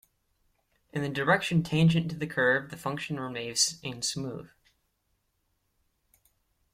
[0.91, 4.49] In the direction tangent to the curve, the function remains smooth.